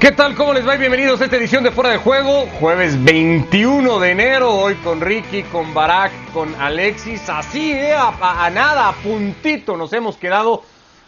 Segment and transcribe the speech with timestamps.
[0.00, 0.34] ¿Qué tal?
[0.34, 0.76] ¿Cómo les va?
[0.76, 2.46] Bienvenidos a esta edición de Fuera de Juego.
[2.58, 7.28] Jueves 21 de enero, hoy con Ricky, con Barack, con Alexis.
[7.28, 7.92] Así, ¿eh?
[7.92, 8.08] a,
[8.46, 10.62] a nada, a puntito nos hemos quedado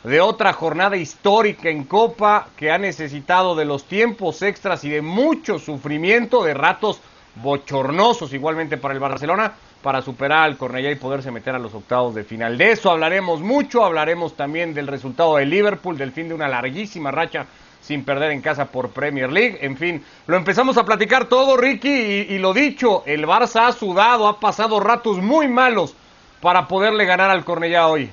[0.05, 5.01] de otra jornada histórica en Copa que ha necesitado de los tiempos extras y de
[5.01, 7.01] mucho sufrimiento, de ratos
[7.37, 12.15] bochornosos igualmente para el Barcelona, para superar al Cornellá y poderse meter a los octavos
[12.15, 12.59] de final.
[12.59, 17.11] De eso hablaremos mucho, hablaremos también del resultado de Liverpool, del fin de una larguísima
[17.11, 17.47] racha
[17.83, 19.59] sin perder en casa por Premier League.
[19.61, 24.27] En fin, lo empezamos a platicar todo, Ricky, y, lo dicho, el Barça ha sudado,
[24.29, 25.95] ha pasado ratos muy malos
[26.41, 28.11] para poderle ganar al Cornellá hoy.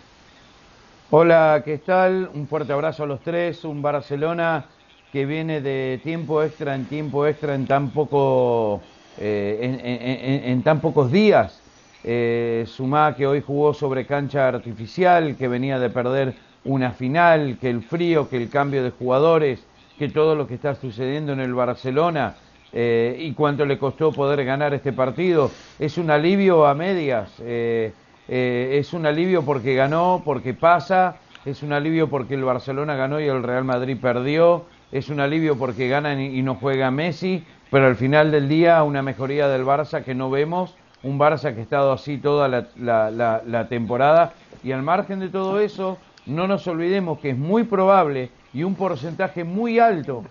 [1.11, 2.29] Hola, ¿qué tal?
[2.33, 4.65] Un fuerte abrazo a los tres, un Barcelona
[5.11, 8.81] que viene de tiempo extra en tiempo extra en tan poco
[9.17, 11.61] eh, en, tan pocos días.
[12.03, 17.69] Eh, sumá que hoy jugó sobre cancha artificial, que venía de perder una final, que
[17.69, 19.65] el frío, que el cambio de jugadores,
[19.97, 22.35] que todo lo que está sucediendo en el Barcelona
[22.71, 27.31] eh, y cuánto le costó poder ganar este partido, es un alivio a medias.
[27.39, 27.91] Eh,
[28.27, 33.19] eh, es un alivio porque ganó, porque pasa, es un alivio porque el Barcelona ganó
[33.19, 37.87] y el Real Madrid perdió, es un alivio porque ganan y, no juega Messi, pero
[37.87, 41.63] al final del día una mejoría del Barça que no vemos, un Barça que ha
[41.63, 46.67] estado así toda la, la, la temporada y al margen de todo eso, no nos
[46.67, 50.23] olvidemos que es muy probable y un porcentaje muy alto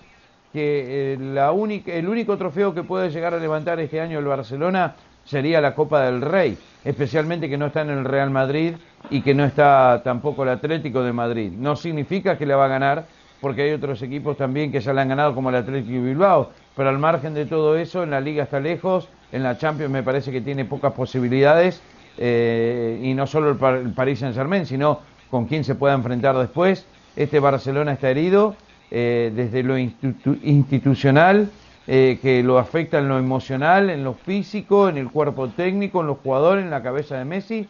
[0.52, 4.24] que eh, la única, el único trofeo que puede llegar a levantar este año el
[4.24, 8.74] Barcelona sería la Copa del Rey, especialmente que no está en el Real Madrid
[9.10, 11.52] y que no está tampoco el Atlético de Madrid.
[11.52, 13.04] No significa que la va a ganar,
[13.40, 16.50] porque hay otros equipos también que ya la han ganado como el Atlético de Bilbao,
[16.74, 20.02] pero al margen de todo eso, en la Liga está lejos, en la Champions me
[20.02, 21.82] parece que tiene pocas posibilidades,
[22.16, 26.36] eh, y no solo el, el Paris Saint Germain, sino con quién se pueda enfrentar
[26.36, 26.86] después.
[27.16, 28.56] Este Barcelona está herido
[28.90, 31.50] eh, desde lo institu institucional,
[31.86, 36.06] eh, que lo afecta en lo emocional, en lo físico, en el cuerpo técnico, en
[36.06, 37.68] los jugadores, en la cabeza de Messi.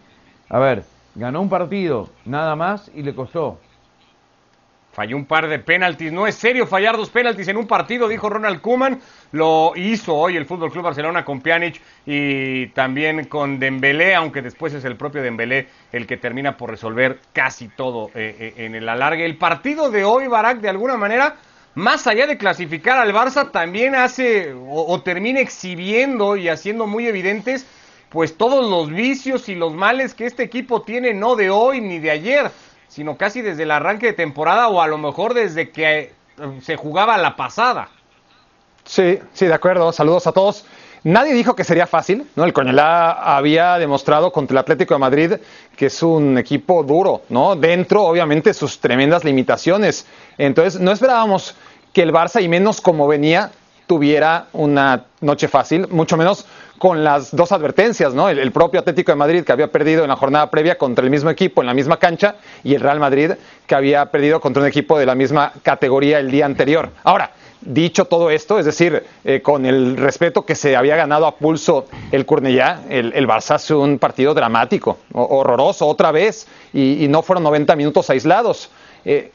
[0.49, 3.59] A ver, ganó un partido, nada más, y le costó.
[4.99, 6.11] Falló un par de penaltis.
[6.11, 8.99] No es serio fallar dos penaltis en un partido, dijo Ronald Koeman.
[9.31, 14.75] Lo hizo hoy el Fútbol Club Barcelona con Pjanic y también con Dembélé, aunque después
[14.75, 18.89] es el propio Dembélé el que termina por resolver casi todo eh, eh, en el
[18.89, 19.25] alargue.
[19.25, 21.37] El partido de hoy, Barak, de alguna manera,
[21.77, 27.07] más allá de clasificar al Barça, también hace o, o termina exhibiendo y haciendo muy
[27.07, 27.69] evidentes
[28.09, 31.99] pues todos los vicios y los males que este equipo tiene no de hoy ni
[31.99, 32.51] de ayer
[32.89, 36.13] sino casi desde el arranque de temporada o a lo mejor desde que
[36.63, 37.89] se jugaba la pasada.
[38.85, 39.93] Sí, sí, de acuerdo.
[39.93, 40.65] Saludos a todos.
[41.05, 42.45] Nadie dijo que sería fácil, ¿no?
[42.45, 45.33] El Coñolá había demostrado contra el Atlético de Madrid
[45.77, 47.55] que es un equipo duro, ¿no?
[47.55, 50.07] Dentro, obviamente, sus tremendas limitaciones.
[50.39, 51.55] Entonces, no esperábamos
[51.93, 53.53] que el Barça, y menos como venía,
[53.89, 56.47] tuviera una noche fácil, mucho menos
[56.79, 58.29] con las dos advertencias, ¿no?
[58.29, 61.31] El, propio Atlético de Madrid que había perdido en la jornada previa contra el mismo
[61.31, 63.33] equipo en la misma cancha y el Real Madrid
[63.67, 66.91] que había perdido contra un equipo de la misma categoría el día anterior.
[67.03, 67.33] Ahora,
[67.63, 71.87] dicho todo esto, es decir, eh, con el respeto que se había ganado a pulso
[72.13, 77.23] el Cornellá, el, el Barça hace un partido dramático, horroroso otra vez y, y, no
[77.23, 78.71] fueron 90 minutos aislados.
[79.05, 79.33] Eh,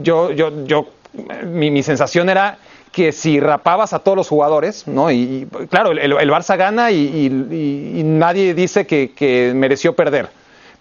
[0.00, 0.86] yo, yo, yo,
[1.44, 2.58] mi, mi sensación era
[2.96, 5.10] que si rapabas a todos los jugadores, ¿no?
[5.10, 7.28] Y, claro, el, Barça gana y,
[8.02, 10.30] nadie dice que, mereció perder.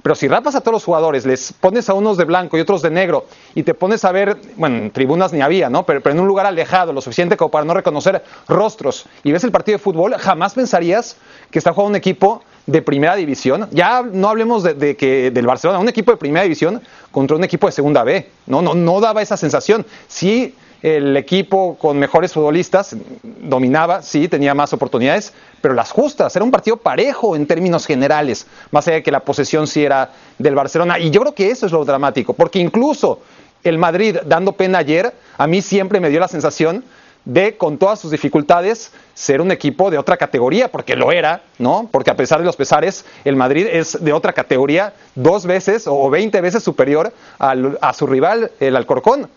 [0.02, 2.82] Pero si rapas a todos los jugadores, les pones a unos de blanco y otros
[2.82, 5.86] de negro y te pones a ver, bueno, en tribunas ni había, ¿no?
[5.86, 9.44] Pero, pero en un lugar alejado, lo suficiente como para no reconocer rostros y ves
[9.44, 11.18] el partido de fútbol, jamás pensarías
[11.52, 13.68] que está jugando un equipo de primera división.
[13.72, 16.82] Ya no hablemos de, de, que del Barcelona, un equipo de primera división
[17.12, 18.30] contra un equipo de segunda B.
[18.46, 19.86] No, no, no daba esa sensación.
[20.08, 26.46] Sí el equipo con mejores futbolistas dominaba, sí, tenía más oportunidades, pero las justas, era
[26.46, 30.54] un partido parejo en términos generales, más allá de que la posesión sí era del
[30.54, 31.00] Barcelona.
[31.00, 33.22] Y yo creo que eso es lo dramático, porque incluso
[33.64, 36.84] el Madrid, dando pena ayer, a mí siempre me dio la sensación
[37.26, 41.90] de, con todas sus dificultades, ser un equipo de otra categoría, porque lo era, ¿no?
[41.92, 46.12] Porque a pesar de los pesares, el Madrid es de otra categoría dos veces o
[46.12, 49.28] veinte veces superior a su rival, el Alcorcón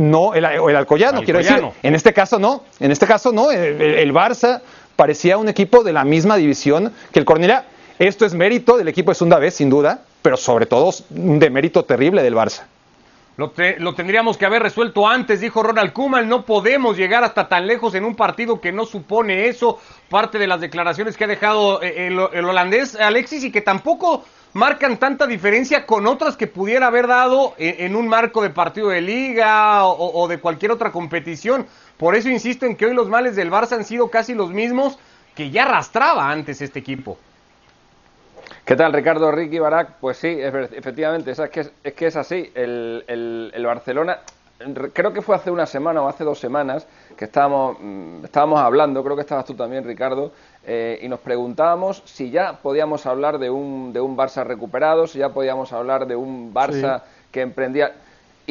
[0.00, 1.62] no el, el Alcoyano, Alcoyano, quiero decir.
[1.82, 3.50] En este caso no, en este caso no.
[3.50, 4.60] El, el, Barça
[4.96, 7.66] parecía un equipo de la misma división que el Cornellá.
[7.98, 11.84] Esto es mérito del equipo de Segunda vez, sin duda, pero sobre todo un demérito
[11.84, 12.62] terrible del Barça.
[13.36, 16.28] Lo, te, lo, tendríamos que haber resuelto antes, dijo Ronald Koeman.
[16.28, 19.78] No podemos llegar hasta tan lejos en un partido que no supone eso.
[20.08, 24.24] Parte de las declaraciones que ha dejado eh, el, el holandés Alexis y que tampoco
[24.52, 29.00] marcan tanta diferencia con otras que pudiera haber dado en, un marco de partido de
[29.00, 31.66] liga o, de cualquier otra competición.
[31.96, 34.98] Por eso insisto en que hoy los males del Barça han sido casi los mismos
[35.34, 37.18] que ya arrastraba antes este equipo.
[38.64, 39.94] ¿Qué tal, Ricardo, Ricky, Barak?
[40.00, 41.40] Pues sí, efectivamente, es,
[41.94, 42.50] que es, así.
[42.54, 44.20] El, el, Barcelona,
[44.92, 46.86] creo que fue hace una semana o hace dos semanas
[47.16, 50.32] que estábamos, mm, estábamos hablando, creo que estabas tú también, Ricardo,
[50.66, 55.18] eh, y nos preguntábamos si ya podíamos hablar de un, de un Barça recuperado, si
[55.18, 57.92] ya podíamos hablar de un Barça que emprendía.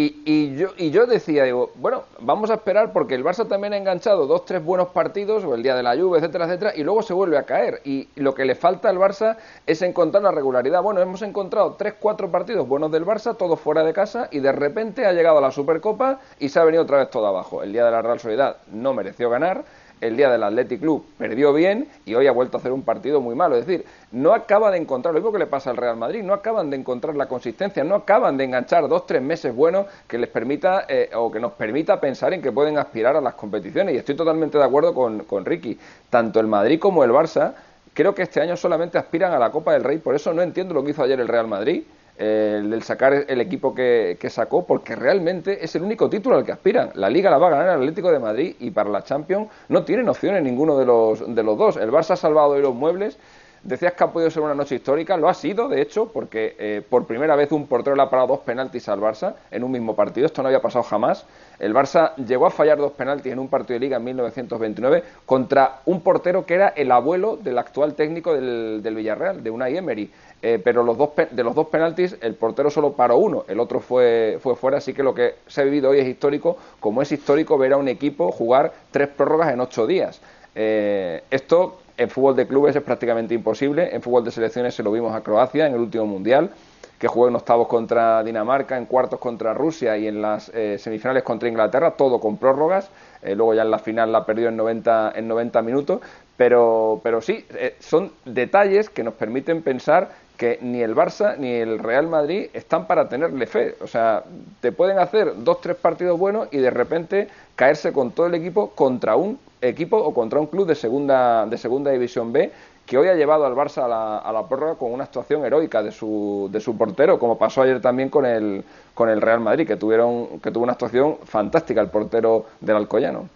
[0.02, 3.78] Y, yo, y yo decía, digo, bueno, vamos a esperar porque el Barça también ha
[3.78, 7.02] enganchado dos, tres buenos partidos, o el día de la lluvia, etcétera, etcétera, y luego
[7.02, 7.82] se vuelve a caer.
[7.84, 9.36] Y lo que le falta al Barça
[9.68, 10.82] es encontrar la regularidad.
[10.82, 14.54] Bueno, hemos encontrado tres, cuatro partidos buenos del Barça, todos fuera de casa, y de
[14.54, 17.62] repente ha llegado a la Supercopa y se ha venido otra vez todo abajo.
[17.62, 19.66] El día de la Real Sociedad no mereció ganar
[20.02, 23.22] el día del Athletic Club perdió bien y hoy ha vuelto a hacer un partido
[23.22, 23.56] muy malo.
[23.56, 26.34] Es decir, no acaba de encontrar, lo mismo que le pasa al Real Madrid, no
[26.34, 30.30] acaban de encontrar la consistencia, no acaban de enganchar dos, tres meses buenos que les
[30.30, 33.96] permita eh, o que nos permita pensar en que pueden aspirar a las competiciones.
[33.96, 35.78] Y estoy totalmente de acuerdo con, con Ricky.
[36.10, 37.54] Tanto el Madrid como el Barça
[37.94, 39.98] creo que este año solamente aspiran a la Copa del Rey.
[39.98, 41.84] Por eso no entiendo lo que hizo ayer el Real Madrid
[42.20, 46.92] el, sacar el equipo que, sacó, porque realmente es el único título al que aspiran.
[46.96, 49.84] La Liga la va a ganar el Atlético de Madrid y para la Champions no
[49.84, 51.78] tienen opciones ninguno de los, de los dos.
[51.78, 53.18] El Barça ha salvado hoy los muebles.
[53.64, 56.82] Decías que ha podido ser una noche histórica, lo ha sido, de hecho, porque eh,
[56.88, 59.96] por primera vez un portero le ha parado dos penaltis al Barça en un mismo
[59.96, 60.26] partido.
[60.26, 61.26] Esto no había pasado jamás.
[61.60, 65.82] El Barça llegó a fallar dos penaltis en un partido de liga en 1929 contra
[65.86, 70.10] un portero que era el abuelo del actual técnico del, del Villarreal, de Unai Emery.
[70.42, 73.82] Eh, pero los dos, de los dos penaltis el portero solo paró uno, el otro
[73.82, 77.12] fue, fue fuera, así que lo que se ha vivido hoy es histórico, como es
[77.12, 80.22] histórico ver a un equipo jugar tres prórrogas en ocho días.
[80.56, 84.92] Eh, esto en fútbol de clubes es prácticamente imposible, en fútbol de selecciones se lo
[84.92, 86.50] vimos a Croacia en el último Mundial,
[86.98, 91.24] que jugó en octavos contra Dinamarca, en cuartos contra Rusia y en las eh, semifinales
[91.24, 92.90] contra Inglaterra, todo con prórrogas.
[93.24, 96.02] luego ya en la final la perdió en 90, en 90 minutos.
[96.36, 97.46] Pero, pero sí,
[97.80, 100.10] son detalles que nos permiten pensar
[100.40, 103.76] que ni el Barça ni el Real Madrid están para tenerle fe.
[103.82, 104.24] O sea,
[104.62, 107.28] te pueden hacer dos, tres partidos buenos y de repente
[107.58, 111.58] caerse con todo el equipo contra un equipo o contra un club de segunda, de
[111.58, 112.54] segunda división B
[112.86, 115.84] que hoy ha llevado al Barça a la, a la prórroga con una actuación heroica
[115.84, 118.64] de su, de su portero, como pasó ayer también con el,
[118.94, 123.28] con el Real Madrid, que, tuvieron, que tuvo una actuación fantástica el portero del Alcoyano.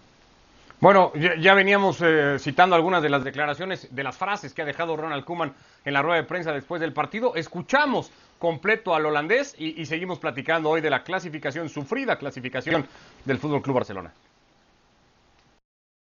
[0.80, 4.96] Bueno, ya, veníamos eh, citando algunas de las declaraciones, de las frases que ha dejado
[4.96, 5.54] Ronald Koeman
[5.84, 7.34] en la rueda de prensa después del partido.
[7.36, 12.86] Escuchamos completo al holandés y, y seguimos platicando hoy de la clasificación, sufrida clasificación
[13.24, 14.12] del Fútbol Club Barcelona.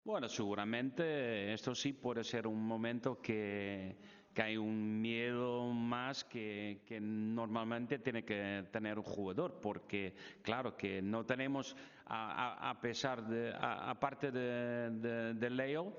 [0.05, 3.95] Bueno, seguramente esto sí puede ser un momento que
[4.32, 10.76] que hay un miedo más que, que, normalmente tiene que tener un jugador, porque claro
[10.76, 11.76] que no tenemos,
[12.06, 15.93] a, a pesar de, aparte de, de, Leo,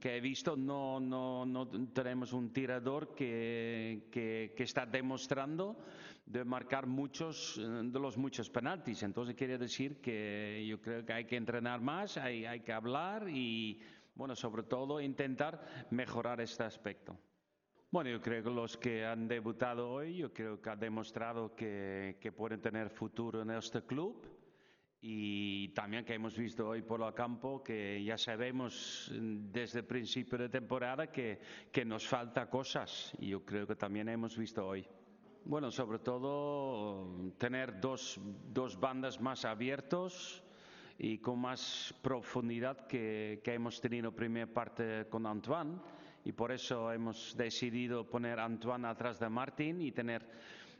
[0.00, 5.76] que he visto, no, no, no tenemos un tirador que, que, que, está demostrando
[6.24, 9.02] de marcar muchos de los muchos penaltis.
[9.02, 13.28] Entonces quiere decir que yo creo que hay que entrenar más, hay, hay que hablar
[13.28, 13.80] y,
[14.14, 17.18] bueno, sobre todo intentar mejorar este aspecto.
[17.92, 22.16] Bueno, yo creo que los que han debutado hoy, yo creo que han demostrado que,
[22.18, 24.26] que pueden tener futuro en este club
[25.02, 30.38] y también que hemos visto hoy por el campo que ya sabemos desde el principio
[30.38, 31.38] de temporada que,
[31.70, 34.88] que nos falta cosas y yo creo que también hemos visto hoy.
[35.44, 38.18] Bueno, sobre todo tener dos,
[38.54, 40.42] dos bandas más abiertos
[40.96, 45.78] y con más profundidad que, que hemos tenido primera parte con Antoine
[46.24, 50.22] y por eso hemos decidido poner a Antoine atrás de Martín y tener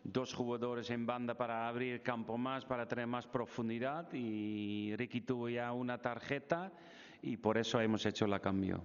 [0.04, 5.48] dos jugadores en banda para abrir campo más, para tener más profundidad y Ricky tuvo
[5.48, 6.70] ya una tarjeta
[7.22, 8.82] y por eso hemos hecho la cambio.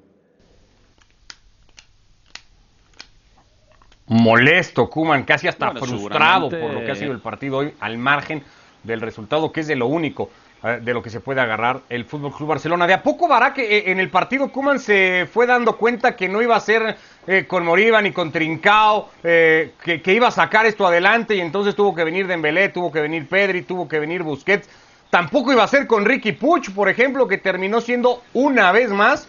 [4.08, 8.42] Molesto, Kuman, casi hasta frustrado por lo que ha sido el partido hoy, al margen
[8.84, 10.30] del resultado, que es de lo único
[10.64, 12.88] de lo que se puede agarrar el Fútbol Club Barcelona.
[12.88, 16.42] De a poco que eh, en el partido Kuman se fue dando cuenta que no
[16.42, 16.98] iba a ser
[17.28, 19.72] eh, con Moriba ni con Trincao, que,
[20.04, 23.28] que, iba a sacar esto adelante y entonces tuvo que venir Dembélé, tuvo que venir
[23.28, 24.68] Pedri, tuvo que venir Busquets.
[25.10, 29.28] Tampoco iba a ser con Ricky Puch, por ejemplo, que terminó siendo una vez más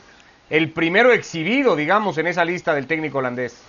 [0.51, 3.63] el primero exhibido, digamos, en esa lista del técnico holandés.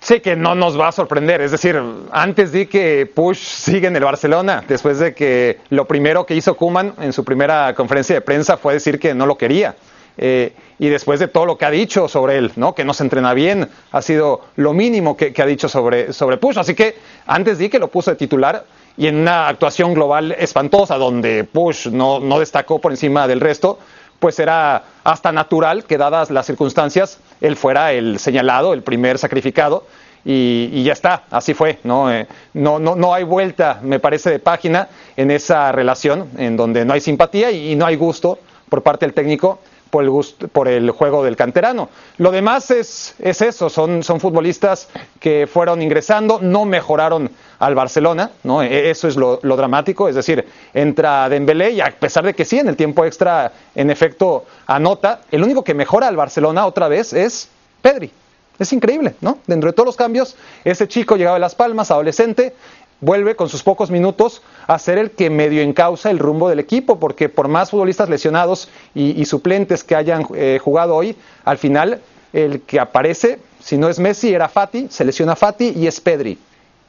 [0.00, 1.40] Sí, que no nos va a sorprender.
[1.40, 1.80] Es decir,
[2.12, 6.56] antes di que Push sigue en el Barcelona, después de que lo primero que hizo
[6.56, 9.74] Kuman en su primera conferencia de prensa fue decir que no lo quería.
[10.18, 12.74] Eh, y después de todo lo que ha dicho sobre él, ¿no?
[12.74, 16.58] que no se entrena bien, ha sido lo mínimo que, ha dicho sobre, sobre Push.
[16.58, 18.64] Así que antes di que lo puso de titular
[18.96, 23.78] y en una actuación global espantosa donde Push no, no destacó por encima del resto,
[24.18, 29.84] pues era hasta natural que dadas las circunstancias él fuera el señalado, el primer sacrificado
[30.28, 32.12] y, ya está, así fue, ¿no?
[32.12, 36.84] Eh, no, no, no hay vuelta, me parece, de página en esa relación en donde
[36.84, 40.66] no hay simpatía y, no hay gusto por parte del técnico por el, gusto, por
[40.66, 41.90] el juego del canterano.
[42.18, 44.88] Lo demás es, es eso, son, son futbolistas
[45.20, 48.62] que fueron ingresando, no mejoraron al Barcelona, ¿no?
[48.62, 52.58] E, eso es lo, dramático, es decir, entra Dembélé y a pesar de que sí,
[52.58, 57.12] en el tiempo extra, en efecto, anota, el único que mejora al Barcelona otra vez
[57.12, 57.48] es
[57.82, 58.10] Pedri.
[58.58, 59.38] Es increíble, ¿no?
[59.46, 62.54] Dentro de todos los cambios, ese chico llegaba de Las Palmas, adolescente,
[63.00, 66.98] vuelve con sus pocos minutos a ser el que medio encausa el rumbo del equipo,
[66.98, 72.00] porque por más futbolistas lesionados y, suplentes que hayan eh, jugado hoy, al final
[72.32, 76.38] el que aparece, si no es Messi, era Fati, se lesiona Fati y es Pedri.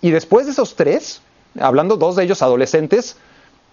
[0.01, 1.21] Y después de esos tres,
[1.59, 3.17] hablando dos de ellos adolescentes,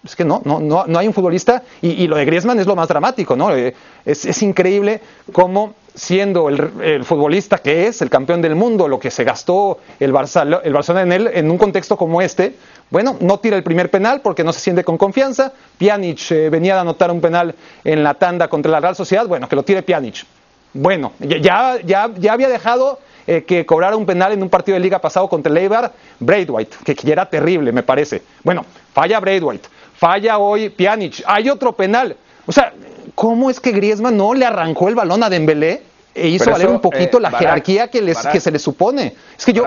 [0.03, 2.75] es que no, no, no, no hay un futbolista, y, lo de Griezmann es lo
[2.75, 3.55] más dramático, ¿no?
[3.55, 3.73] Eh,
[4.05, 5.01] es, es increíble
[5.31, 10.09] cómo siendo el, futbolista que es, el campeón del mundo, lo que se gastó el,
[10.09, 12.55] el Barcelona en él en un contexto como este,
[12.89, 15.53] bueno, no tira el primer penal porque no se siente con confianza.
[15.77, 19.49] Pjanic eh, venía a anotar un penal en la tanda contra la Real Sociedad, bueno,
[19.49, 20.25] que lo tire Pjanic.
[20.73, 24.81] Bueno, ya, ya, ya había dejado eh, que cobrara un penal en un partido de
[24.81, 28.21] liga pasado contra el Eibar, Braithwaite, que, era terrible, me parece.
[28.43, 32.15] Bueno, falla Braithwaite, falla hoy Pjanic, hay otro penal.
[32.45, 32.73] O sea,
[33.15, 35.81] ¿cómo es que Griezmann no le arrancó el balón a Dembélé?
[36.13, 39.15] E hizo valer un poquito eh, la jerarquía que, les, que se le supone.
[39.37, 39.65] Es que yo,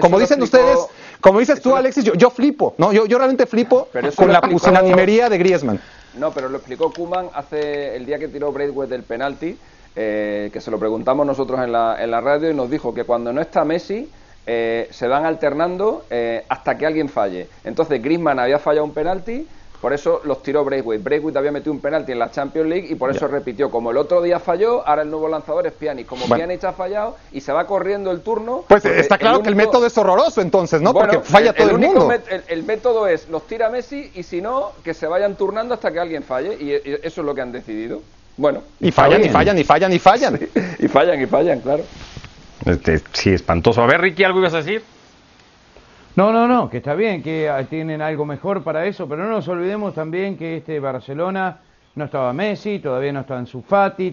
[0.00, 0.78] como dicen ustedes,
[1.20, 2.92] como dices tú, Alexis, yo, yo, flipo, ¿no?
[2.92, 5.80] Yo, yo realmente flipo con la pusilanimería de Griezmann.
[6.14, 9.56] No, pero lo explicó Kuman hace el día que tiró Braithwaite del penalti,
[10.00, 13.02] eh, que se lo preguntamos nosotros en la, en la radio y nos dijo que
[13.02, 14.08] cuando no está Messi,
[14.46, 16.04] eh, se van alternando
[16.48, 17.48] hasta que alguien falle.
[17.64, 19.46] Entonces Griezmann había fallado un penalti,
[19.80, 21.02] por eso los tiró Braithwaite.
[21.02, 23.70] Braithwaite había metido un penalti en la Champions League y por eso repitió.
[23.70, 26.06] Como el otro día falló, ahora el nuevo lanzador es Pjanic.
[26.06, 26.44] Como bueno.
[26.44, 28.64] Pjanic ha fallado y se va corriendo el turno...
[28.66, 30.92] Pues está claro que el método es horroroso entonces, ¿no?
[30.92, 32.10] Porque falla todo el, mundo.
[32.48, 36.00] el, método es los tira Messi y si no, que se vayan turnando hasta que
[36.00, 36.54] alguien falle.
[36.54, 38.02] Y, eso es lo que han decidido.
[38.38, 38.62] Bueno.
[38.80, 40.38] Y fallan, y fallan, y fallan, y fallan.
[40.78, 41.84] y fallan, y fallan, claro.
[42.64, 43.82] Este, sí, espantoso.
[43.82, 44.82] A ver, Ricky, ¿algo ibas a decir?
[46.16, 49.46] No, no, no, que está bien, que tienen algo mejor para eso, pero no nos
[49.48, 51.58] olvidemos también que este Barcelona
[51.94, 53.62] no estaba Messi, todavía no está Ansu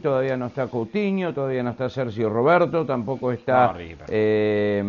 [0.02, 3.76] todavía no está Coutinho, todavía no está Sergio Roberto, tampoco está,
[4.08, 4.84] eh,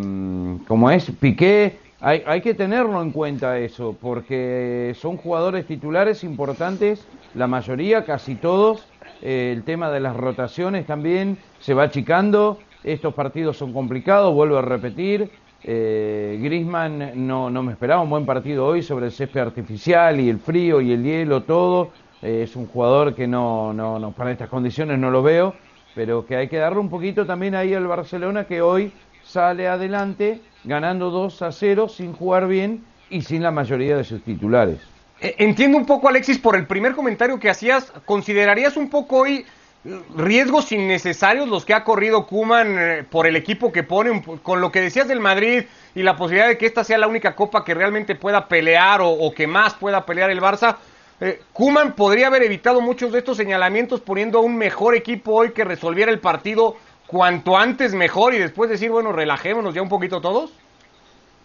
[0.66, 1.78] como es, Piqué.
[2.00, 8.34] Hay, hay que tenerlo en cuenta eso, porque son jugadores titulares importantes, la mayoría, casi
[8.34, 8.86] todos.
[9.22, 12.58] Eh, el tema de las rotaciones también se va achicando.
[12.84, 15.30] Estos partidos son complicados, vuelvo a repetir.
[15.64, 20.28] Eh, Grisman no, no, me esperaba un buen partido hoy sobre el césped artificial y
[20.28, 21.90] el frío y el hielo, todo.
[22.22, 25.54] Eh, es un jugador que no, no, no, para estas condiciones no lo veo,
[25.94, 28.92] pero que hay que darle un poquito también ahí al Barcelona que hoy
[29.24, 34.22] sale adelante ganando 2 a 0 sin jugar bien y sin la mayoría de sus
[34.22, 34.95] titulares.
[35.20, 39.46] Eh, entiendo un poco, Alexis, por el primer comentario que hacías, ¿considerarías un poco hoy
[40.16, 44.72] riesgos innecesarios los que ha corrido Kuman eh, por el equipo que pone, con lo
[44.72, 47.74] que decías del Madrid y la posibilidad de que esta sea la única copa que
[47.74, 50.76] realmente pueda pelear o, que más pueda pelear el Barça.
[51.20, 55.52] Eh, Kuman podría haber evitado muchos de estos señalamientos poniendo a un mejor equipo hoy
[55.52, 60.20] que resolviera el partido cuanto antes mejor y después decir, bueno, relajémonos ya un poquito
[60.20, 60.50] todos.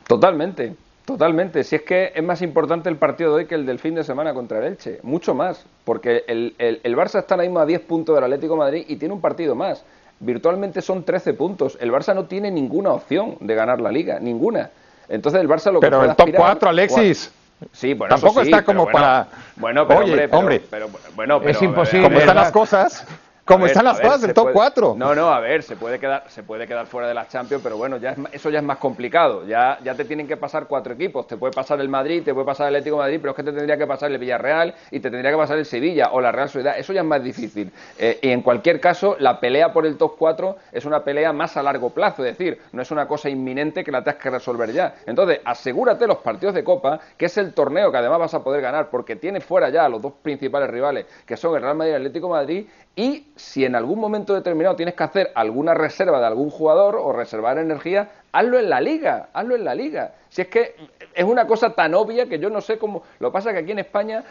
[0.07, 0.75] Totalmente.
[1.05, 3.95] Totalmente, si es que es más importante el partido de hoy que el del fin
[3.95, 7.65] de semana contra el Elche, mucho más, porque el, el, Barça está ahora mismo a
[7.65, 9.83] 10 puntos del Atlético Madrid y tiene un partido más.
[10.19, 11.77] Virtualmente son 13 puntos.
[11.81, 14.69] El Barça no tiene ninguna opción de ganar la liga, ninguna.
[15.09, 17.31] Entonces el Barça lo que Pero el top 4, Alexis.
[17.71, 19.27] Sí, bueno, Tampoco está como para.
[19.55, 20.61] Bueno, pero, hombre, hombre.
[20.69, 22.07] Pero, bueno, es imposible.
[22.07, 23.05] Como están las cosas.
[23.45, 24.95] ¿Cómo están las cosas del top 4?
[24.97, 27.77] No, no, a ver, se puede quedar, se puede quedar fuera de la Champions, pero
[27.77, 29.45] bueno, ya eso ya es más complicado.
[29.45, 31.27] Ya, ya te tienen que pasar cuatro equipos.
[31.27, 33.43] Te puede pasar el Madrid, te puede pasar el Atlético de Madrid, pero es que
[33.43, 36.31] te tendría que pasar el Villarreal y te tendría que pasar el Sevilla o la
[36.31, 36.77] Real Sociedad.
[36.77, 37.71] Eso ya es más difícil.
[37.97, 41.57] Eh, y en cualquier caso, la pelea por el top 4 es una pelea más
[41.57, 44.71] a largo plazo, es decir, no es una cosa inminente que la tengas que resolver
[44.71, 44.95] ya.
[45.05, 48.61] Entonces, asegúrate los partidos de Copa, que es el torneo que además vas a poder
[48.61, 51.91] ganar, porque tiene fuera ya a los dos principales rivales, que son el Real Madrid
[51.91, 55.73] y el Atlético de Madrid, y si en algún momento determinado tienes que hacer alguna
[55.73, 60.13] reserva de algún jugador o reservar energía, hazlo en la liga, hazlo en la liga.
[60.29, 60.75] Si es que
[61.13, 63.03] es una cosa tan obvia que yo no sé cómo.
[63.19, 64.23] Lo que pasa es que aquí en España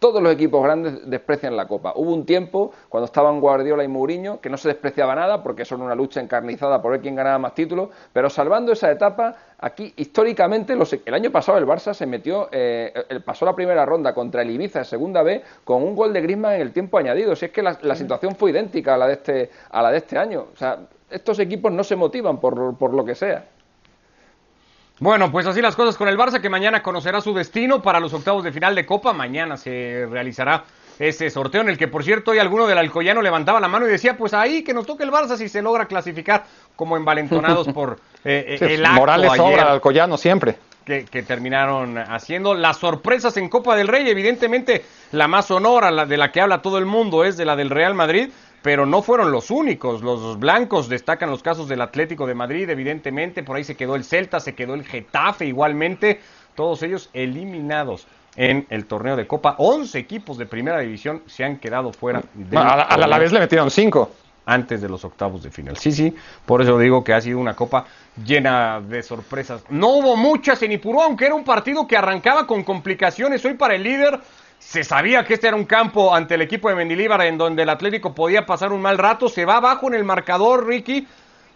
[0.00, 1.92] todos los equipos grandes desprecian la Copa.
[1.94, 5.82] Hubo un tiempo cuando estaban Guardiola y Mourinho que no se despreciaba nada porque son
[5.82, 10.72] una lucha encarnizada por ver quién ganaba más títulos, pero salvando esa etapa, aquí históricamente
[10.72, 12.92] el año pasado el Barça se metió, eh,
[13.24, 16.54] pasó la primera ronda contra el Ibiza en segunda B con un gol de Griezmann
[16.54, 17.36] en el tiempo añadido.
[17.36, 20.18] Si es que la, situación fue idéntica a la de este, a la de este
[20.18, 20.46] año.
[20.52, 20.78] O sea,
[21.10, 23.44] estos equipos no se motivan por, por lo que sea.
[25.00, 28.12] Bueno, pues así las cosas con el Barça, que mañana conocerá su destino para los
[28.12, 29.14] octavos de final de Copa.
[29.14, 30.64] Mañana se realizará
[30.98, 33.90] ese sorteo en el que, por cierto, hoy alguno del Alcoyano levantaba la mano y
[33.90, 36.44] decía, pues ahí que nos toque el Barça si se logra clasificar
[36.76, 40.56] como envalentonados por eh, eh, el acto Morales sobra al Alcoyano siempre.
[40.84, 42.52] Que, que, terminaron haciendo.
[42.52, 46.60] Las sorpresas en Copa del Rey, evidentemente la más sonora, la de la que habla
[46.60, 48.30] todo el mundo, es de la del Real Madrid
[48.62, 50.02] pero no fueron los únicos.
[50.02, 53.42] Los blancos destacan los casos del Atlético de Madrid, evidentemente.
[53.42, 56.20] Por ahí se quedó el Celta, se quedó el Getafe igualmente.
[56.54, 59.54] Todos ellos eliminados en el torneo de Copa.
[59.58, 62.22] 11 equipos de primera división se han quedado fuera.
[62.54, 64.10] a, la, vez le metieron 5.
[64.46, 65.76] Antes de los octavos de final.
[65.76, 66.12] Sí, sí,
[66.44, 67.84] por eso digo que ha sido una copa
[68.24, 69.62] llena de sorpresas.
[69.68, 73.76] No hubo muchas en Ipurú, aunque era un partido que arrancaba con complicaciones hoy para
[73.76, 74.18] el líder
[74.60, 77.70] se sabía que este era un campo ante el equipo de Mendilíbar en donde el
[77.70, 79.28] Atlético podía pasar un mal rato.
[79.28, 81.08] Se va abajo en el marcador, Ricky.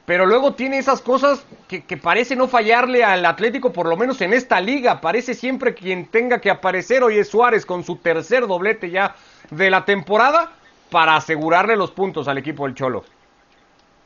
[0.06, 4.32] Pero luego tiene esas cosas que, parece no fallarle al Atlético, por lo menos en
[4.32, 5.00] esta liga.
[5.00, 7.02] Parece siempre quien tenga que aparecer.
[7.02, 9.14] Hoy es Suárez con su tercer doblete ya
[9.50, 10.52] de la temporada
[10.90, 13.04] para asegurarle los puntos al equipo del Cholo.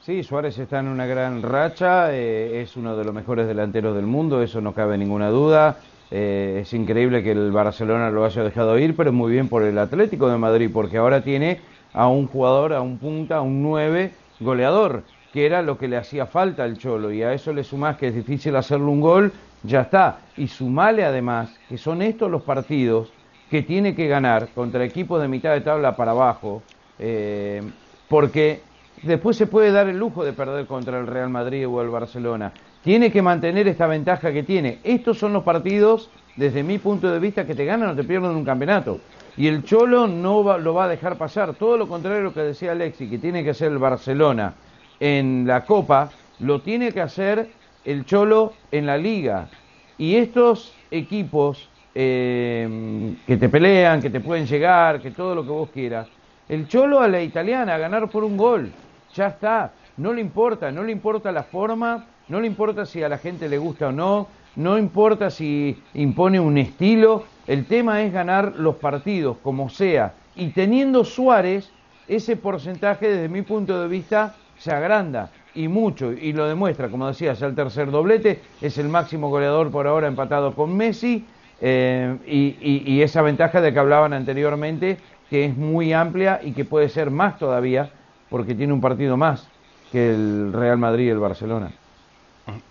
[0.00, 4.06] Sí, Suárez está en una gran racha, eh, es uno de los mejores delanteros del
[4.06, 5.78] mundo, eso no cabe ninguna duda.
[6.10, 9.78] Eh, es increíble que el Barcelona lo haya dejado ir, pero muy bien por el
[9.78, 11.60] Atlético de Madrid, porque ahora tiene
[11.92, 15.96] a un jugador, a un punta, a un 9 goleador, que era lo que le
[15.96, 19.32] hacía falta al Cholo, y a eso le sumás que es difícil hacerle un gol,
[19.62, 20.20] ya está.
[20.36, 23.12] Y sumale además que son estos los partidos
[23.50, 26.62] que tiene que ganar contra equipos de mitad de tabla para abajo,
[26.98, 27.62] eh,
[28.08, 28.67] porque
[29.02, 32.52] después se puede dar el lujo de perder contra el Real Madrid o el Barcelona
[32.82, 34.78] tiene que mantener esta ventaja que tiene.
[34.84, 38.30] Estos son los partidos, desde mi punto de vista, que te ganan o te pierden
[38.30, 39.00] un campeonato.
[39.36, 41.54] Y el Cholo no lo va a dejar pasar.
[41.54, 44.54] Todo lo contrario a lo que decía Alexi, que tiene que hacer el Barcelona
[44.98, 47.50] en la Copa, lo tiene que hacer
[47.84, 49.48] el Cholo en la Liga.
[49.96, 55.50] Y estos equipos eh, que te pelean, que te pueden llegar, que todo lo que
[55.50, 56.08] vos quieras,
[56.48, 58.72] el Cholo a la italiana, a ganar por un gol,
[59.18, 59.72] ya está.
[59.98, 63.48] No le importa, no le importa la forma no le importa si a la gente
[63.48, 68.76] le gusta o no, no importa si impone un estilo, el tema es ganar los
[68.76, 70.12] partidos como sea.
[70.36, 71.70] Y teniendo Suárez,
[72.06, 77.08] ese porcentaje desde mi punto de vista se agranda y mucho, y lo demuestra, como
[77.08, 81.24] decías, el tercer doblete, es el máximo goleador por ahora empatado con Messi,
[81.60, 84.98] eh, y esa ventaja de que hablaban anteriormente,
[85.30, 87.90] que es muy amplia y que puede ser más todavía,
[88.30, 89.46] porque tiene un partido más
[89.90, 91.70] que el Real Madrid y el Barcelona.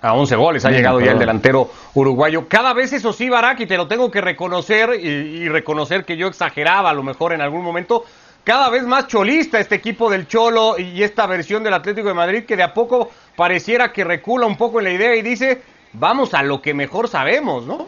[0.02, 2.48] A 11 goles ha llegado ya el delantero uruguayo.
[2.48, 6.28] Cada vez eso sí, Barak, y te lo tengo que reconocer y, reconocer que yo
[6.28, 8.04] exageraba a lo mejor en algún momento.
[8.44, 12.46] Cada vez más cholista este equipo del Cholo y esta versión del Atlético de Madrid
[12.46, 15.62] que de a poco pareciera que recula un poco en la idea y dice,
[15.94, 17.88] vamos a lo que mejor sabemos, ¿no?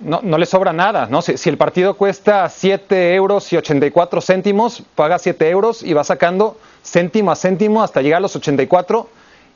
[0.00, 1.22] No, no le sobra nada, ¿no?
[1.22, 6.04] Si, si el partido cuesta 7 euros y 84 céntimos, paga 7 euros y va
[6.04, 9.08] sacando céntimo a céntimo hasta llegar a los 84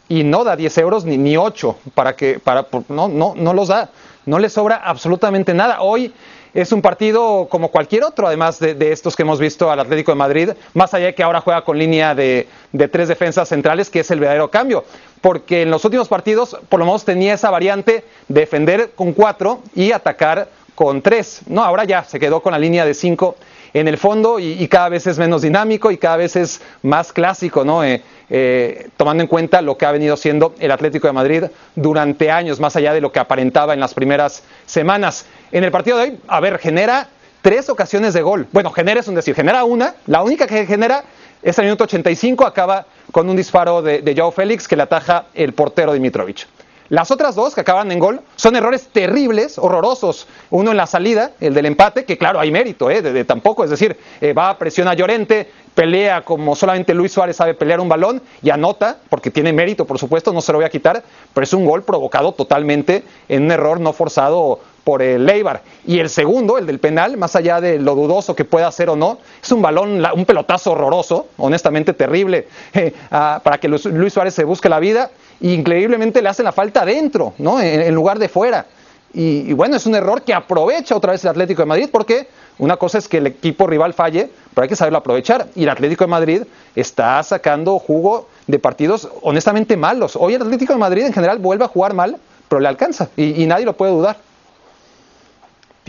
[0.09, 3.69] y no da 10 euros ni, ni 8 para que, para, no, no, no los
[3.69, 3.91] da,
[4.27, 5.83] no le sobra absolutamente nada.
[5.83, 6.13] Hoy
[6.55, 10.17] es un partido como cualquier otro, además de, estos que hemos visto al Atlético de
[10.17, 14.01] Madrid, más allá de que ahora juega con línea de, de, tres defensas centrales, que
[14.01, 14.85] es el verdadero cambio,
[15.21, 19.61] porque en los últimos partidos por lo menos tenía esa variante de defender con cuatro
[19.75, 23.37] y atacar con tres, no, ahora ya se quedó con la línea de cinco
[23.75, 27.65] en el fondo y, cada vez es menos dinámico y cada vez es más clásico,
[27.65, 27.85] ¿no?
[27.85, 32.31] Eh, eh, tomando en cuenta lo que ha venido siendo el Atlético de Madrid durante
[32.31, 35.27] años, más allá de lo que aparentaba en las primeras semanas.
[35.51, 37.09] En el partido de hoy, a ver, genera
[37.43, 38.47] tres ocasiones de gol.
[38.53, 41.05] Bueno, genera es un decir, genera una, la única que genera
[41.43, 45.27] es el minuto 85, acaba con un disparo de, de Joao Félix que le ataja
[45.35, 46.47] el portero Dimitrovic.
[46.91, 50.27] Las otras dos que acaban en gol son errores terribles, horrorosos.
[50.51, 53.03] Uno en la salida, el del empate, que claro, hay mérito, ¿eh?
[53.03, 57.53] de, tampoco, es decir, eh, va, presiona a Llorente, pelea como solamente Luis Suárez sabe
[57.53, 60.71] pelear un balón y anota, porque tiene mérito, por supuesto, no se lo voy a
[60.71, 61.03] quitar,
[61.35, 65.61] pero es un gol provocado totalmente en un error no forzado por el Leibar.
[65.87, 68.97] Y el segundo, el del penal, más allá de lo dudoso que pueda ser o
[68.97, 74.45] no, es un balón, un pelotazo horroroso, honestamente terrible, eh, para que Luis Suárez se
[74.45, 75.11] busque la vida.
[75.43, 77.61] Y increíblemente le hacen la falta adentro, ¿no?
[77.61, 78.65] En, lugar de fuera.
[79.13, 82.79] Y, bueno, es un error que aprovecha otra vez el Atlético de Madrid porque una
[82.79, 85.49] cosa es que el equipo rival falle, pero hay que saberlo aprovechar.
[85.55, 86.43] Y el Atlético de Madrid
[86.75, 90.17] está sacando jugo de partidos honestamente malos.
[90.17, 92.17] Hoy el Atlético de Madrid en general vuelve a jugar mal,
[92.49, 94.17] pero le alcanza y, nadie lo puede dudar.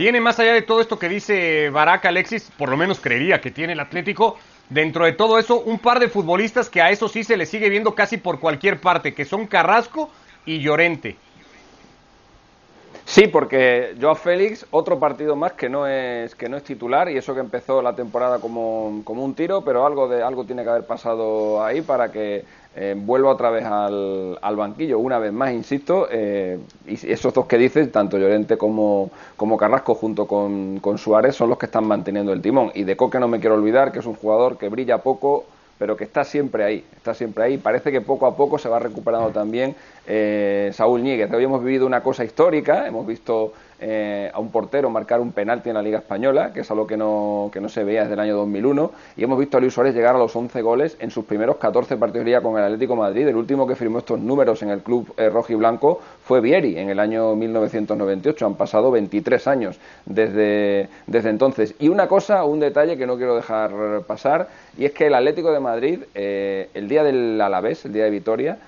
[0.00, 3.50] Tiene más allá de todo esto que dice Barack Alexis, por lo menos creería que
[3.50, 4.38] tiene el Atlético,
[4.70, 7.68] dentro de todo eso, un par de futbolistas que a eso sí se le sigue
[7.68, 10.08] viendo casi por cualquier parte, que son Carrasco
[10.46, 11.18] y Llorente.
[13.04, 17.18] Sí, porque Joao Félix, otro partido más que no es que no es titular y
[17.18, 20.70] eso que empezó la temporada como, como un tiro, pero algo de algo tiene que
[20.70, 24.98] haber pasado ahí para que eh, vuelva otra vez al, al, banquillo.
[24.98, 29.94] Una vez más, insisto, eh, y esos dos que dices, tanto Llorente como, como Carrasco
[29.94, 32.70] junto con, con Suárez, son los que están manteniendo el timón.
[32.74, 35.46] Y de Coque no me quiero olvidar, que es un jugador que brilla poco,
[35.78, 37.58] pero que está siempre ahí, está siempre ahí.
[37.58, 39.74] Parece que poco a poco se va recuperando también
[40.06, 41.32] eh, Saúl Ñíguez.
[41.32, 45.70] Hoy hemos vivido una cosa histórica, hemos visto eh, a un portero marcar un penalti
[45.70, 48.20] en la Liga Española, que es algo que no, que no se veía desde el
[48.20, 51.24] año 2001, y hemos visto a Luis Suárez llegar a los 11 goles en sus
[51.24, 53.26] primeros 14 partidos de Liga con el Atlético Madrid.
[53.26, 56.76] El último que firmó estos números en el club eh, rojo y blanco fue Vieri
[56.78, 58.44] en el año 1998.
[58.44, 61.74] Han pasado 23 años desde, desde entonces.
[61.78, 65.52] Y una cosa, un detalle que no quiero dejar pasar, y es que el Atlético
[65.52, 68.58] de Madrid, eh, el día del Alavés, el día de Vitoria,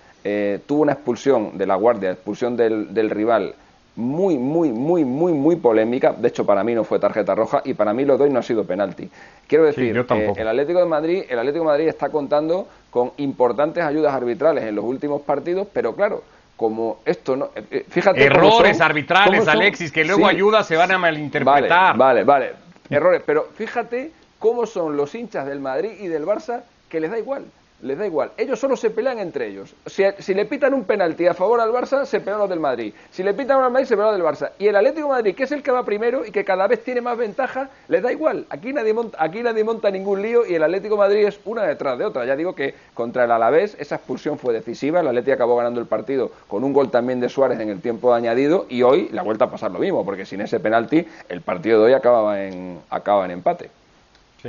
[0.66, 3.57] tuvo una expulsión de la guardia, expulsión del, del rival
[3.96, 6.12] muy, muy, muy, muy, muy polémica.
[6.12, 8.42] De hecho, para mí no fue tarjeta roja y para mí lo doy no ha
[8.42, 9.11] sido penalti.
[9.46, 13.85] Quiero decir, eh, el Atlético de Madrid, el Atlético de Madrid está contando con importantes
[13.85, 16.22] ayudas arbitrales en los últimos partidos, pero claro,
[16.57, 20.98] como esto no, eh, eh, fíjate errores arbitrales, Alexis, que luego ayudas se van a
[20.98, 21.96] malinterpretar.
[21.96, 22.52] Vale, vale, vale,
[22.88, 27.18] errores, pero fíjate cómo son los hinchas del Madrid y del Barça que les da
[27.18, 27.44] igual
[27.83, 28.33] les da igual.
[28.37, 29.75] Ellos solo se pelean entre ellos.
[29.87, 32.95] Si, le pitan un penalti a favor al Barça, se pelean los del Madrid.
[33.11, 34.53] Si le pitan al Madrid, se pelean los del Barça.
[34.59, 37.01] Y el Atlético Madrid, que es el que va primero y que cada vez tiene
[37.01, 38.47] más ventaja, les da igual.
[38.49, 41.99] Aquí nadie monta, aquí nadie monta ningún lío y el Atlético Madrid es una detrás
[41.99, 42.25] de otra.
[42.25, 45.01] Ya digo que contra el Alavés esa expulsión fue decisiva.
[45.01, 48.14] El Atlético acabó ganando el partido con un gol también de Suárez en el tiempo
[48.14, 51.81] añadido y hoy la vuelta a pasar lo mismo, porque sin ese penalti el partido
[51.81, 53.82] de hoy acababa en, acaba en empate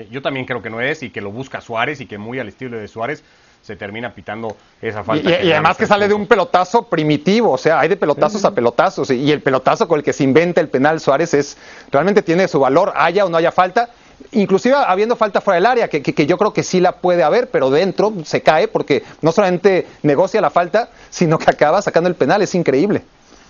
[0.09, 2.47] yo también creo que no es y que lo busca Suárez y que muy al
[2.47, 3.23] estilo de Suárez
[3.61, 5.41] se termina pitando esa falta.
[5.41, 9.09] Y, además que sale de un pelotazo primitivo, o sea, hay de pelotazos a pelotazos
[9.09, 11.57] y, el pelotazo con el que se inventa el penal Suárez es
[11.89, 13.89] realmente tiene su valor, haya o no haya falta.
[14.31, 17.49] Inclusive habiendo falta fuera del área, que, que yo creo que sí la puede haber,
[17.49, 22.15] pero dentro se cae porque no solamente negocia la falta, sino que acaba sacando el
[22.15, 23.03] penal, es increíble.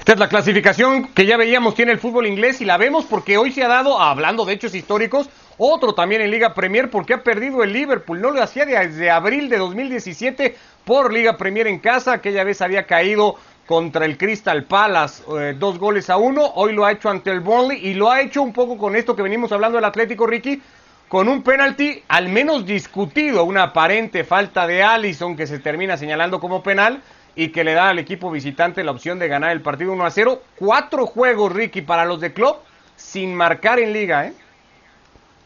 [0.03, 3.38] Esta es la clasificación que ya veíamos tiene el fútbol inglés y la vemos porque
[3.38, 5.29] hoy se ha dado, hablando de hechos históricos,
[5.63, 8.21] otro también en Liga Premier porque ha perdido el Liverpool.
[8.21, 12.13] No lo hacía desde abril de 2017 por Liga Premier en casa.
[12.13, 16.45] Aquella vez había caído contra el Crystal Palace, eh, dos goles a uno.
[16.56, 19.15] Hoy lo ha hecho ante el Burnley y lo ha hecho un poco con esto
[19.15, 20.62] que venimos hablando del Atlético Ricky,
[21.08, 26.39] con un penalti al menos discutido, una aparente falta de Allison que se termina señalando
[26.39, 27.02] como penal
[27.36, 30.12] y que le da al equipo visitante la opción de ganar el partido 1 a
[30.12, 30.41] 0.
[30.58, 32.58] Cuatro juegos, Ricky, para los de Club
[32.95, 34.34] sin marcar en liga, ¿eh?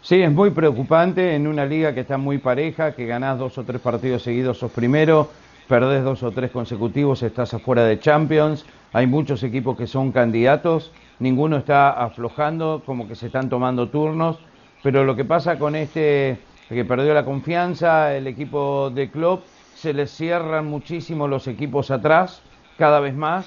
[0.02, 3.64] Sí, es muy preocupante en una liga que está muy pareja, que ganás dos o
[3.64, 5.30] tres partidos seguidos, sos primero,
[5.68, 10.92] perdés dos o tres consecutivos, estás afuera de Champions, hay muchos equipos que son candidatos,
[11.20, 14.40] ninguno está aflojando, como que se están tomando turnos,
[14.82, 16.38] pero lo que pasa con este
[16.70, 19.42] que perdió la confianza, el equipo de club,
[19.76, 22.42] se les cierran muchísimo los equipos atrás,
[22.78, 23.46] cada vez más.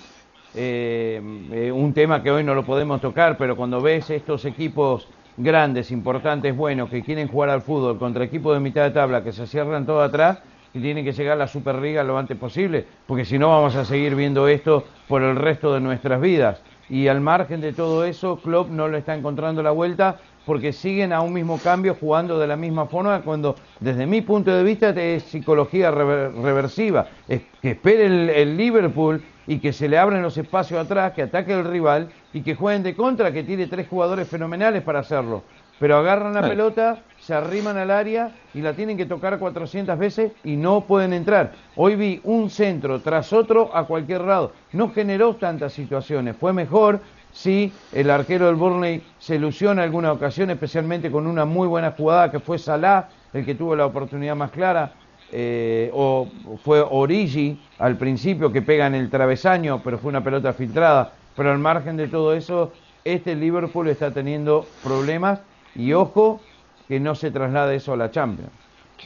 [0.55, 1.21] Eh,
[1.53, 5.07] eh, un tema que hoy no lo podemos tocar, pero cuando ves estos equipos
[5.43, 9.33] grandes, importantes, buenos, que quieren jugar al fútbol contra equipos de mitad de tabla que
[9.33, 10.39] se cierran todo atrás
[10.75, 13.85] y tienen que llegar a la Superliga lo antes posible, porque si no vamos a
[13.85, 16.63] seguir viendo esto por el resto de nuestras vidas.
[16.89, 21.13] Y al margen de todo eso, Klopp no le está encontrando la vuelta porque siguen
[21.13, 24.91] a un mismo cambio jugando de la misma forma cuando desde mi punto de vista
[24.91, 27.07] es psicología reversiva.
[27.29, 31.23] Es que espere el, el Liverpool y que se le abren los espacios atrás, que
[31.23, 35.43] ataque el rival y que jueguen de contra, que tiene tres jugadores fenomenales para hacerlo.
[35.81, 40.33] Pero agarran la pelota, se arriman al área y la tienen que tocar 400 veces
[40.45, 41.53] y no pueden entrar.
[41.75, 44.53] Hoy vi un centro tras otro a cualquier lado.
[44.73, 46.37] No generó tantas situaciones.
[46.37, 47.01] Fue mejor
[47.33, 51.93] Sí, el arquero del Burnley se ilusiona en alguna ocasión, especialmente con una muy buena
[51.93, 54.93] jugada que fue Salah, el que tuvo la oportunidad más clara,
[55.33, 56.29] eh, o
[56.65, 61.13] fue Origi al principio que pega en el travesaño, pero fue una pelota filtrada.
[61.37, 62.73] Pero al margen de todo eso,
[63.05, 65.41] este Liverpool está teniendo problemas
[65.75, 66.41] y ojo
[66.89, 68.51] que no se traslade eso a la Champions.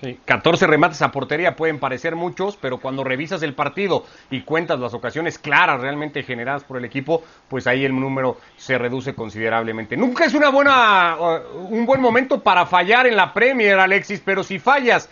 [0.00, 4.80] Sí, 14 remates a portería pueden parecer muchos, pero cuando revisas el partido y cuentas
[4.80, 9.96] las ocasiones claras realmente generadas por el equipo, pues ahí el número se reduce considerablemente.
[9.96, 14.42] Nunca es una buena, uh, un buen momento para fallar en la Premier, Alexis, pero
[14.42, 15.09] si fallas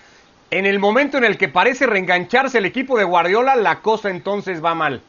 [0.51, 4.62] en el momento en el que parece reengancharse el equipo de Guardiola, la cosa entonces
[4.62, 5.03] va mal.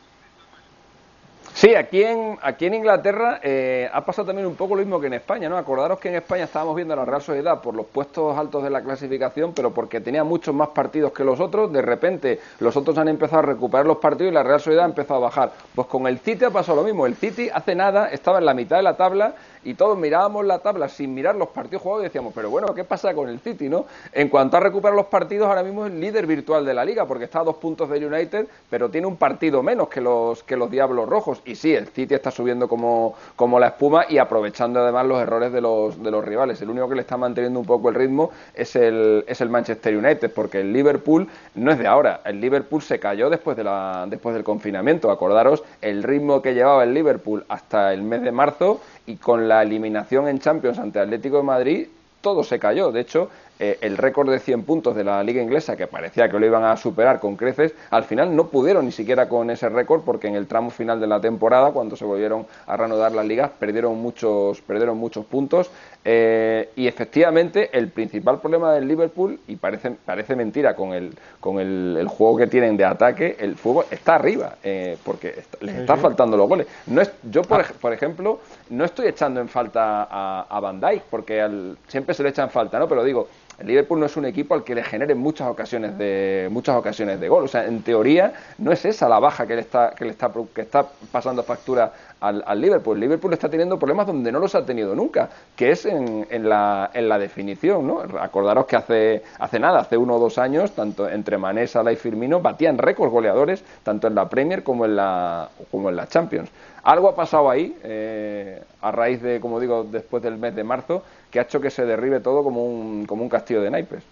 [1.55, 5.05] Sí, aquí en, aquí en Inglaterra eh, ha pasado también un poco lo mismo que
[5.05, 5.55] en España, ¿no?
[5.55, 8.71] Acordaros que en España estábamos viendo a la Real Sociedad por los puestos altos de
[8.71, 12.97] la clasificación, pero porque tenía muchos más partidos que los otros, de repente los otros
[12.97, 15.51] han empezado a recuperar los partidos y la Real Sociedad ha empezado a bajar.
[15.75, 18.55] Pues con el City ha pasado lo mismo, el City hace nada estaba en la
[18.55, 22.05] mitad de la tabla y todos mirábamos la tabla sin mirar los partidos jugados y
[22.05, 23.85] decíamos, pero bueno, ¿qué pasa con el City, no?
[24.11, 27.05] En cuanto a recuperar los partidos, ahora mismo es el líder virtual de la liga,
[27.05, 30.57] porque está a dos puntos del United, pero tiene un partido menos que los, que
[30.57, 31.41] los Diablos Rojos.
[31.45, 35.51] Y sí, el City está subiendo como, como la espuma y aprovechando además los errores
[35.51, 36.61] de los, de los rivales.
[36.61, 39.95] El único que le está manteniendo un poco el ritmo es el, es el Manchester
[39.95, 42.21] United, porque el Liverpool no es de ahora.
[42.25, 45.11] El Liverpool se cayó después, de la, después del confinamiento.
[45.11, 49.61] Acordaros el ritmo que llevaba el Liverpool hasta el mes de marzo y con la
[49.61, 51.87] eliminación en Champions ante Atlético de Madrid
[52.23, 52.91] todo se cayó.
[52.91, 56.39] De hecho, eh, el récord de 100 puntos de la liga inglesa, que parecía que
[56.39, 60.01] lo iban a superar con creces, al final no pudieron ni siquiera con ese récord
[60.03, 63.51] porque en el tramo final de la temporada, cuando se volvieron a reanudar las ligas,
[63.59, 65.69] perdieron muchos, perdieron muchos puntos.
[66.05, 71.59] Eh, y efectivamente, el principal problema del Liverpool, y parece, parece mentira con, el, con
[71.59, 76.35] el, juego que tienen de ataque, el fútbol está arriba, eh, porque les está faltando
[76.35, 76.67] los goles.
[76.87, 77.67] No es, yo, por, ah.
[77.79, 78.39] por, ejemplo,
[78.69, 82.49] no estoy echando en falta a, a Van Dijk, porque al, siempre se le echan
[82.49, 82.87] falta, ¿no?
[82.87, 86.47] Pero digo, el Liverpool no es un equipo al que le generen muchas ocasiones de
[86.51, 87.43] muchas ocasiones de gol.
[87.43, 90.31] O sea, en teoría no es esa la baja que le está que le está
[90.53, 92.95] que está pasando factura al, Liverpool.
[92.95, 96.47] El Liverpool está teniendo problemas donde no los ha tenido nunca, que es en, en,
[96.47, 98.01] la, en la definición, ¿no?
[98.19, 101.95] Acordaros que hace hace nada, hace uno o dos años, tanto entre Mané, Salah y
[101.95, 106.49] Firmino batían récords goleadores tanto en la Premier como en la como en la Champions.
[106.83, 111.03] Algo ha pasado ahí, eh, a raíz de, como digo, después del mes de marzo,
[111.31, 114.03] que ha hecho que se derribe todo como un, como un castillo de naipes.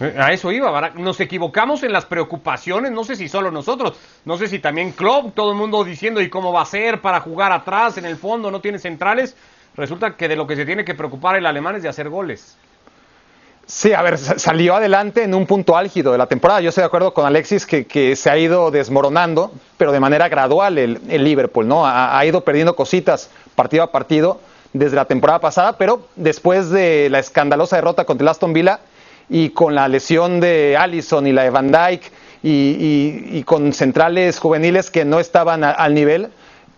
[0.00, 4.36] Eh, a eso iba, nos equivocamos en las preocupaciones, no sé si solo nosotros, no
[4.38, 7.52] sé si también Klopp, todo el mundo diciendo y cómo va a ser para jugar
[7.52, 9.36] atrás, en el fondo no tiene centrales,
[9.76, 12.56] resulta que de lo que se tiene que preocupar el alemán es de hacer goles.
[13.70, 16.60] Sí, a ver, salió adelante en un punto álgido de la temporada.
[16.60, 20.76] Yo estoy de acuerdo con Alexis que, se ha ido desmoronando, pero de manera gradual
[20.76, 21.86] el, Liverpool, ¿no?
[21.86, 24.40] Ha, ido perdiendo cositas partido a partido
[24.72, 28.80] desde la temporada pasada, pero después de la escandalosa derrota contra el Aston Villa
[29.28, 32.10] y con la lesión de Allison y la de Van Dyke
[32.42, 36.30] y, con centrales juveniles que no estaban al nivel,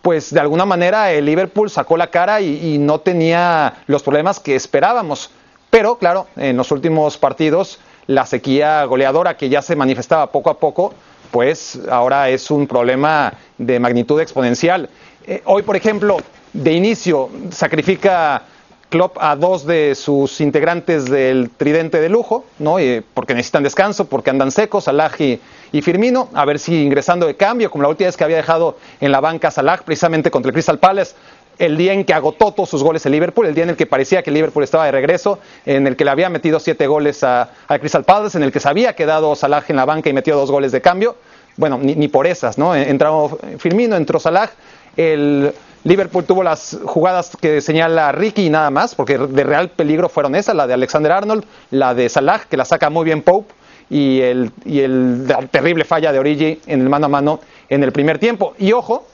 [0.03, 4.55] pues de alguna manera el Liverpool sacó la cara y no tenía los problemas que
[4.55, 5.31] esperábamos.
[5.73, 10.59] Pero, claro, en los últimos partidos, la sequía goleadora que ya se manifestaba poco a
[10.59, 10.93] poco,
[11.31, 14.91] pues ahora es un problema de magnitud exponencial.
[15.27, 16.19] Eh, hoy, por ejemplo,
[16.53, 18.43] de inicio sacrifica
[18.91, 22.79] Klopp a dos de sus integrantes del tridente de lujo, ¿no?
[22.79, 27.35] Eh, porque necesitan descanso, porque andan secos, Salah y, Firmino, a ver si ingresando de
[27.35, 30.53] cambio, como la última vez que había dejado en la banca Salah, precisamente contra el
[30.53, 31.15] Crystal Palace,
[31.59, 33.87] el día en que agotó todos sus goles el Liverpool, el día en el que
[33.87, 37.51] parecía que Liverpool estaba de regreso, en el que le había metido siete goles a,
[37.81, 40.51] Crystal Palace, en el que se había quedado Salah en la banca y metió dos
[40.51, 41.17] goles de cambio.
[41.57, 42.75] Bueno, ni, por esas, ¿no?
[42.75, 44.51] Entró Firmino, entró Salah,
[44.97, 45.53] el
[45.85, 50.35] Liverpool tuvo las jugadas que señala Ricky y nada más, porque de real peligro fueron
[50.35, 53.53] esas, la de Alexander Arnold, la de Salah, que la saca muy bien Pope,
[53.91, 57.93] y el, y el terrible falla de Origi en el mano a mano en el
[57.93, 58.55] primer tiempo.
[58.59, 59.07] Y ojo,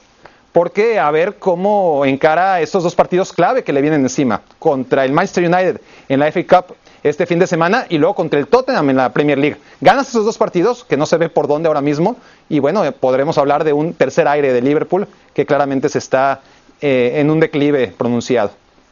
[0.51, 5.11] porque a ver cómo encara estos dos partidos clave que le vienen encima, contra el
[5.11, 8.89] Manchester United en la FA Cup este fin de semana y luego contra el Tottenham
[8.89, 9.57] en la Premier League.
[9.79, 12.17] Ganas esos dos partidos, que no se ve por dónde ahora mismo,
[12.49, 16.41] y bueno, podremos hablar de un tercer aire de Liverpool que claramente se está
[16.81, 18.51] eh, en un declive pronunciado.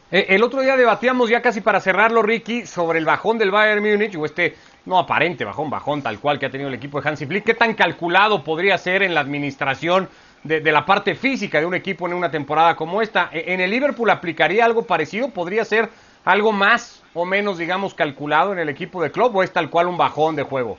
[0.09, 3.83] Eh, el otro día debatíamos ya casi para cerrarlo, Ricky, sobre el bajón del Bayern
[3.83, 7.09] Múnich o este no aparente bajón, bajón tal cual que ha tenido el equipo de
[7.09, 7.43] Hansi Flick.
[7.43, 10.07] ¿Qué tan calculado podría ser en la administración
[10.43, 13.29] de, la parte física de un equipo en una temporada como esta.
[13.31, 15.29] E, ¿En el Liverpool aplicaría algo parecido?
[15.29, 15.89] ¿Podría ser
[16.25, 19.87] algo más o menos, digamos, calculado en el equipo de club o es tal cual
[19.87, 20.77] un bajón de juego?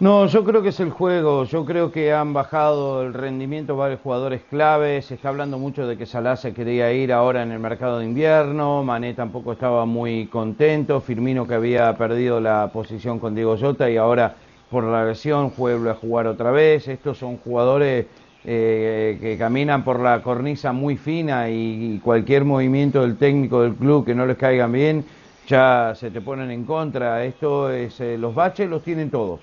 [0.00, 1.44] No, yo creo que es el juego.
[1.44, 5.04] Yo creo que han bajado el rendimiento varios jugadores claves.
[5.04, 8.06] Se está hablando mucho de que Salah se quería ir ahora en el mercado de
[8.06, 8.82] invierno.
[8.82, 11.02] Mané tampoco estaba muy contento.
[11.02, 14.36] Firmino que había perdido la posición con Diego Jota y ahora
[14.70, 16.88] por la lesión vuelve a jugar otra vez.
[16.88, 18.06] Estos son jugadores
[18.44, 24.06] eh, que caminan por la cornisa muy fina y, cualquier movimiento del técnico del club
[24.06, 25.04] que no les caigan bien
[25.46, 27.24] ya se te ponen en contra.
[27.24, 29.40] Esto es eh, los baches los tienen todos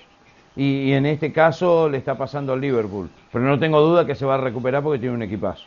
[0.56, 3.10] y, en este caso le está pasando al Liverpool.
[3.30, 5.64] Pero no tengo duda que se va a recuperar porque tiene un equipazo.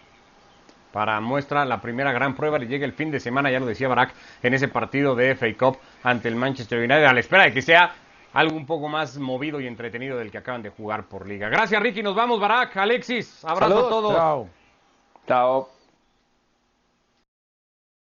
[0.91, 3.87] Para muestra, la primera gran prueba le llega el fin de semana, ya lo decía
[3.87, 7.53] Barak, en ese partido de FA Cup ante el Manchester United, a la espera de
[7.53, 7.93] que sea
[8.33, 11.49] algo un poco más movido y entretenido del que acaban de jugar por liga.
[11.49, 12.01] Gracias, Ricky.
[12.03, 13.43] Nos vamos, Barak, Alexis.
[13.43, 14.13] Abrazo a todos.
[14.13, 14.49] Chao.
[15.27, 15.80] Chao.